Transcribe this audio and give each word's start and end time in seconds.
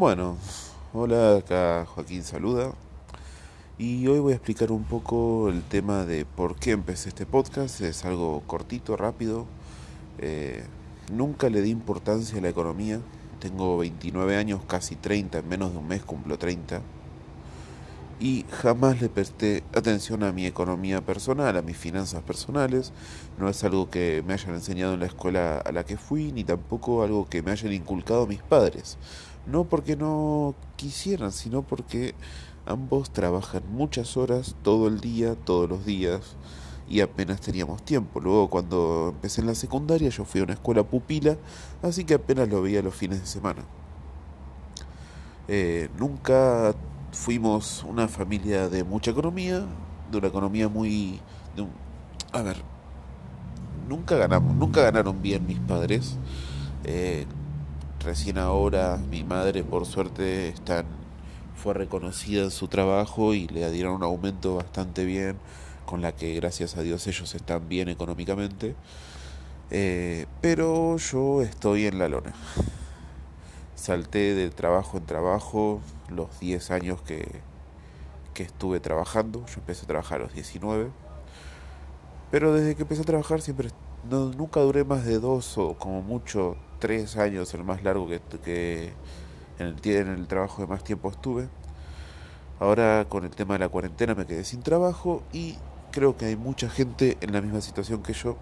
Bueno, 0.00 0.38
hola, 0.94 1.36
acá 1.36 1.84
Joaquín 1.84 2.22
saluda. 2.22 2.72
Y 3.76 4.06
hoy 4.06 4.18
voy 4.18 4.32
a 4.32 4.36
explicar 4.36 4.72
un 4.72 4.84
poco 4.84 5.50
el 5.50 5.62
tema 5.62 6.06
de 6.06 6.24
por 6.24 6.56
qué 6.56 6.70
empecé 6.70 7.10
este 7.10 7.26
podcast. 7.26 7.82
Es 7.82 8.06
algo 8.06 8.42
cortito, 8.46 8.96
rápido. 8.96 9.44
Eh, 10.16 10.64
nunca 11.12 11.50
le 11.50 11.60
di 11.60 11.68
importancia 11.68 12.38
a 12.38 12.40
la 12.40 12.48
economía. 12.48 12.98
Tengo 13.40 13.76
29 13.76 14.38
años, 14.38 14.62
casi 14.66 14.96
30, 14.96 15.40
en 15.40 15.48
menos 15.50 15.72
de 15.72 15.76
un 15.76 15.86
mes 15.86 16.02
cumplo 16.02 16.38
30 16.38 16.80
y 18.20 18.44
jamás 18.50 19.00
le 19.00 19.08
presté 19.08 19.64
atención 19.74 20.22
a 20.22 20.32
mi 20.32 20.44
economía 20.44 21.00
personal, 21.00 21.56
a 21.56 21.62
mis 21.62 21.76
finanzas 21.76 22.22
personales. 22.22 22.92
No 23.38 23.48
es 23.48 23.64
algo 23.64 23.88
que 23.88 24.22
me 24.26 24.34
hayan 24.34 24.54
enseñado 24.54 24.92
en 24.92 25.00
la 25.00 25.06
escuela 25.06 25.58
a 25.58 25.72
la 25.72 25.84
que 25.84 25.96
fui, 25.96 26.30
ni 26.30 26.44
tampoco 26.44 27.02
algo 27.02 27.26
que 27.26 27.42
me 27.42 27.50
hayan 27.50 27.72
inculcado 27.72 28.26
mis 28.26 28.42
padres. 28.42 28.98
No 29.46 29.64
porque 29.64 29.96
no 29.96 30.54
quisieran, 30.76 31.32
sino 31.32 31.62
porque 31.62 32.14
ambos 32.66 33.10
trabajan 33.10 33.62
muchas 33.72 34.18
horas 34.18 34.54
todo 34.62 34.86
el 34.88 35.00
día, 35.00 35.34
todos 35.34 35.68
los 35.68 35.86
días, 35.86 36.36
y 36.90 37.00
apenas 37.00 37.40
teníamos 37.40 37.82
tiempo. 37.82 38.20
Luego 38.20 38.50
cuando 38.50 39.12
empecé 39.14 39.40
en 39.40 39.46
la 39.46 39.54
secundaria 39.54 40.10
yo 40.10 40.26
fui 40.26 40.42
a 40.42 40.44
una 40.44 40.54
escuela 40.54 40.82
pupila, 40.82 41.38
así 41.82 42.04
que 42.04 42.14
apenas 42.14 42.50
lo 42.50 42.60
veía 42.60 42.82
los 42.82 42.94
fines 42.94 43.20
de 43.20 43.26
semana. 43.26 43.64
Eh, 45.48 45.88
nunca 45.98 46.74
fuimos 47.12 47.84
una 47.88 48.08
familia 48.08 48.68
de 48.68 48.84
mucha 48.84 49.10
economía, 49.10 49.64
de 50.10 50.18
una 50.18 50.28
economía 50.28 50.68
muy... 50.68 51.20
a 52.32 52.42
ver, 52.42 52.56
nunca 53.88 54.16
ganamos, 54.16 54.54
nunca 54.56 54.82
ganaron 54.82 55.20
bien 55.22 55.46
mis 55.46 55.58
padres. 55.58 56.16
Eh, 56.84 57.26
recién 58.04 58.38
ahora 58.38 58.98
mi 59.10 59.24
madre 59.24 59.62
por 59.62 59.86
suerte 59.86 60.48
está 60.48 60.84
fue 61.56 61.74
reconocida 61.74 62.44
en 62.44 62.50
su 62.50 62.68
trabajo 62.68 63.34
y 63.34 63.46
le 63.48 63.70
dieron 63.70 63.96
un 63.96 64.02
aumento 64.02 64.56
bastante 64.56 65.04
bien, 65.04 65.36
con 65.84 66.00
la 66.00 66.12
que 66.12 66.34
gracias 66.34 66.76
a 66.76 66.82
Dios 66.82 67.06
ellos 67.06 67.34
están 67.34 67.68
bien 67.68 67.88
económicamente. 67.88 68.74
Eh, 69.70 70.26
pero 70.40 70.96
yo 70.96 71.42
estoy 71.42 71.86
en 71.86 71.98
la 71.98 72.08
lona 72.08 72.34
salté 73.80 74.34
de 74.34 74.50
trabajo 74.50 74.98
en 74.98 75.06
trabajo 75.06 75.80
los 76.10 76.38
10 76.38 76.70
años 76.70 77.00
que, 77.00 77.26
que 78.34 78.42
estuve 78.42 78.78
trabajando. 78.78 79.46
Yo 79.46 79.54
empecé 79.56 79.84
a 79.84 79.88
trabajar 79.88 80.20
a 80.20 80.24
los 80.24 80.34
19. 80.34 80.90
Pero 82.30 82.52
desde 82.52 82.76
que 82.76 82.82
empecé 82.82 83.02
a 83.02 83.06
trabajar 83.06 83.40
siempre 83.40 83.70
no, 84.08 84.26
nunca 84.32 84.60
duré 84.60 84.84
más 84.84 85.04
de 85.06 85.18
dos 85.18 85.56
o 85.56 85.78
como 85.78 86.02
mucho 86.02 86.56
tres 86.78 87.16
años, 87.16 87.52
el 87.54 87.64
más 87.64 87.82
largo 87.82 88.06
que, 88.06 88.20
que 88.44 88.92
en, 89.58 89.66
el, 89.66 89.76
en 89.84 90.08
el 90.08 90.26
trabajo 90.26 90.60
de 90.60 90.68
más 90.68 90.84
tiempo 90.84 91.10
estuve. 91.10 91.48
Ahora 92.58 93.06
con 93.08 93.24
el 93.24 93.30
tema 93.30 93.54
de 93.54 93.60
la 93.60 93.68
cuarentena 93.70 94.14
me 94.14 94.26
quedé 94.26 94.44
sin 94.44 94.62
trabajo 94.62 95.22
y 95.32 95.56
creo 95.90 96.18
que 96.18 96.26
hay 96.26 96.36
mucha 96.36 96.68
gente 96.68 97.16
en 97.22 97.32
la 97.32 97.40
misma 97.40 97.62
situación 97.62 98.02
que 98.02 98.12
yo 98.12 98.36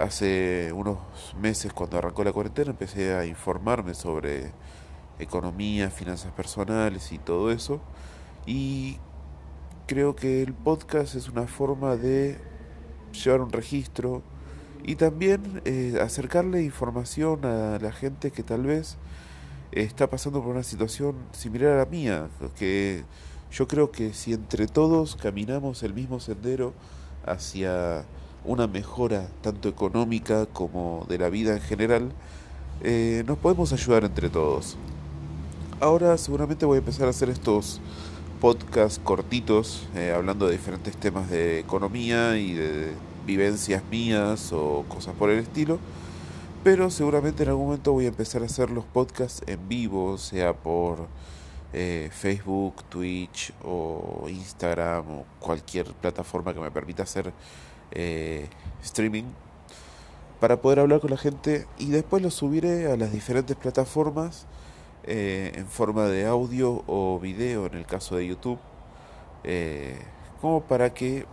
Hace 0.00 0.72
unos 0.72 0.96
meses, 1.38 1.74
cuando 1.74 1.98
arrancó 1.98 2.24
la 2.24 2.32
cuarentena, 2.32 2.70
empecé 2.70 3.12
a 3.12 3.26
informarme 3.26 3.92
sobre 3.92 4.50
economía, 5.18 5.90
finanzas 5.90 6.32
personales 6.32 7.12
y 7.12 7.18
todo 7.18 7.50
eso. 7.50 7.82
Y 8.46 8.96
creo 9.86 10.16
que 10.16 10.42
el 10.42 10.54
podcast 10.54 11.16
es 11.16 11.28
una 11.28 11.46
forma 11.46 11.96
de 11.96 12.38
llevar 13.12 13.42
un 13.42 13.52
registro 13.52 14.22
y 14.84 14.94
también 14.96 15.60
eh, 15.66 15.98
acercarle 16.00 16.62
información 16.62 17.44
a 17.44 17.78
la 17.78 17.92
gente 17.92 18.30
que 18.30 18.42
tal 18.42 18.62
vez 18.62 18.96
está 19.70 20.08
pasando 20.08 20.42
por 20.42 20.52
una 20.54 20.62
situación 20.62 21.14
similar 21.32 21.72
a 21.72 21.76
la 21.76 21.84
mía, 21.84 22.30
que 22.56 23.04
yo 23.52 23.68
creo 23.68 23.90
que 23.90 24.14
si 24.14 24.32
entre 24.32 24.66
todos 24.66 25.16
caminamos 25.16 25.82
el 25.82 25.92
mismo 25.92 26.20
sendero 26.20 26.72
hacia 27.26 28.06
una 28.44 28.66
mejora 28.66 29.28
tanto 29.42 29.68
económica 29.68 30.46
como 30.46 31.06
de 31.08 31.18
la 31.18 31.28
vida 31.28 31.54
en 31.54 31.60
general, 31.60 32.12
eh, 32.82 33.24
nos 33.26 33.38
podemos 33.38 33.72
ayudar 33.72 34.04
entre 34.04 34.28
todos. 34.28 34.76
Ahora 35.80 36.16
seguramente 36.18 36.66
voy 36.66 36.76
a 36.76 36.78
empezar 36.78 37.06
a 37.06 37.10
hacer 37.10 37.30
estos 37.30 37.80
podcasts 38.40 39.00
cortitos 39.02 39.86
eh, 39.94 40.12
hablando 40.14 40.46
de 40.46 40.52
diferentes 40.52 40.96
temas 40.96 41.28
de 41.30 41.58
economía 41.58 42.38
y 42.38 42.54
de 42.54 42.92
vivencias 43.26 43.82
mías 43.90 44.52
o 44.52 44.84
cosas 44.88 45.14
por 45.14 45.30
el 45.30 45.40
estilo. 45.40 45.78
Pero 46.64 46.90
seguramente 46.90 47.42
en 47.42 47.50
algún 47.50 47.66
momento 47.66 47.92
voy 47.92 48.04
a 48.04 48.08
empezar 48.08 48.42
a 48.42 48.46
hacer 48.46 48.70
los 48.70 48.84
podcasts 48.84 49.42
en 49.46 49.68
vivo, 49.68 50.18
sea 50.18 50.52
por 50.52 51.08
eh, 51.72 52.10
Facebook, 52.12 52.82
Twitch 52.88 53.52
o 53.64 54.26
Instagram 54.28 55.04
o 55.08 55.24
cualquier 55.38 55.86
plataforma 55.86 56.52
que 56.52 56.60
me 56.60 56.70
permita 56.70 57.04
hacer 57.04 57.32
eh, 57.92 58.48
streaming 58.82 59.24
para 60.38 60.60
poder 60.60 60.78
hablar 60.80 61.00
con 61.00 61.10
la 61.10 61.16
gente 61.16 61.66
y 61.78 61.90
después 61.90 62.22
lo 62.22 62.30
subiré 62.30 62.90
a 62.90 62.96
las 62.96 63.12
diferentes 63.12 63.56
plataformas 63.56 64.46
eh, 65.04 65.52
en 65.54 65.66
forma 65.66 66.04
de 66.06 66.26
audio 66.26 66.82
o 66.86 67.18
video 67.20 67.66
en 67.66 67.74
el 67.74 67.86
caso 67.86 68.16
de 68.16 68.26
YouTube 68.26 68.58
eh, 69.44 69.98
como 70.40 70.62
para 70.62 70.94
que 70.94 71.26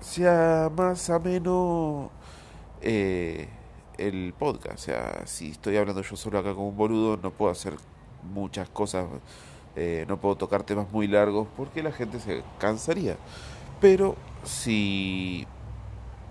sea 0.00 0.70
más 0.74 1.10
ameno 1.10 2.10
el 2.80 4.34
podcast. 4.38 4.74
O 4.74 4.78
sea 4.78 5.26
si 5.26 5.50
estoy 5.50 5.76
hablando 5.76 6.02
yo 6.02 6.16
solo 6.16 6.38
acá 6.38 6.54
como 6.54 6.68
un 6.68 6.76
boludo 6.76 7.16
no 7.16 7.30
puedo 7.30 7.50
hacer 7.50 7.74
muchas 8.22 8.68
cosas 8.68 9.06
no 10.06 10.20
puedo 10.20 10.36
tocar 10.36 10.62
temas 10.62 10.90
muy 10.92 11.08
largos 11.08 11.48
porque 11.56 11.82
la 11.82 11.92
gente 11.92 12.20
se 12.20 12.42
cansaría. 12.58 13.16
Pero 13.80 14.16
si 14.44 15.46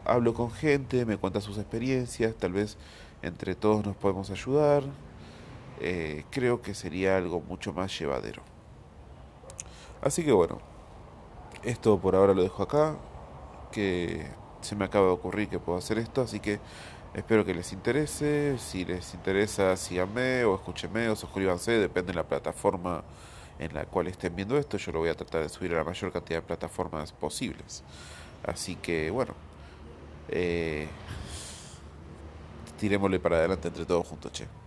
hablo 0.05 0.33
con 0.33 0.51
gente, 0.51 1.05
me 1.05 1.17
cuenta 1.17 1.41
sus 1.41 1.57
experiencias, 1.57 2.35
tal 2.35 2.53
vez 2.53 2.77
entre 3.21 3.55
todos 3.55 3.85
nos 3.85 3.95
podemos 3.95 4.29
ayudar. 4.29 4.83
Eh, 5.79 6.25
creo 6.29 6.61
que 6.61 6.73
sería 6.73 7.17
algo 7.17 7.41
mucho 7.41 7.73
más 7.73 7.97
llevadero. 7.97 8.41
Así 10.01 10.23
que 10.23 10.31
bueno, 10.31 10.59
esto 11.63 11.99
por 11.99 12.15
ahora 12.15 12.33
lo 12.33 12.43
dejo 12.43 12.63
acá, 12.63 12.97
que 13.71 14.27
se 14.61 14.75
me 14.75 14.85
acaba 14.85 15.07
de 15.07 15.13
ocurrir 15.13 15.49
que 15.49 15.59
puedo 15.59 15.77
hacer 15.77 15.97
esto, 15.97 16.21
así 16.21 16.39
que 16.39 16.59
espero 17.13 17.45
que 17.45 17.53
les 17.53 17.71
interese. 17.73 18.57
Si 18.57 18.85
les 18.85 19.13
interesa, 19.13 19.75
síganme 19.77 20.45
o 20.45 20.55
escúchenme 20.55 21.09
o 21.09 21.15
suscríbanse, 21.15 21.71
depende 21.71 22.11
de 22.11 22.17
la 22.17 22.23
plataforma 22.23 23.03
en 23.59 23.73
la 23.73 23.85
cual 23.85 24.07
estén 24.07 24.35
viendo 24.35 24.57
esto. 24.57 24.77
Yo 24.77 24.91
lo 24.91 24.99
voy 24.99 25.09
a 25.09 25.15
tratar 25.15 25.41
de 25.41 25.49
subir 25.49 25.73
a 25.73 25.77
la 25.77 25.83
mayor 25.83 26.11
cantidad 26.11 26.39
de 26.39 26.47
plataformas 26.47 27.11
posibles. 27.13 27.83
Así 28.45 28.75
que 28.75 29.09
bueno, 29.09 29.35
eh, 30.29 30.87
para 33.19 33.37
adelante 33.37 33.67
entre 33.67 33.85
todos 33.85 34.07
juntos, 34.07 34.31
che. 34.31 34.62